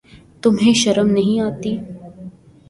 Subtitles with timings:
[0.43, 1.77] تمہیں شرم نہیں آتی؟